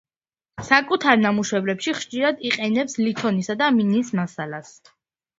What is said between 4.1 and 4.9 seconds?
მასალას.